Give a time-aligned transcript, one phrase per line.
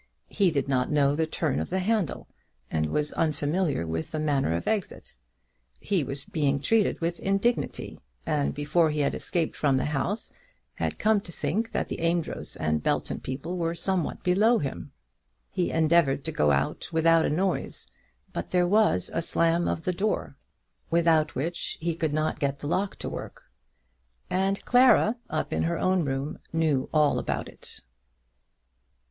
[0.29, 2.27] He did not know the turn of the handle,
[2.71, 5.15] and was unfamiliar with the manner of exit.
[5.79, 10.31] He was being treated with indignity, and before he had escaped from the house
[10.73, 14.91] had come to think that the Amedroz and Belton people were somewhat below him.
[15.51, 17.85] He endeavoured to go out without a noise,
[18.33, 20.35] but there was a slam of the door,
[20.89, 23.43] without which he could not get the lock to work;
[24.31, 27.81] and Clara, up in her own room, knew all about it.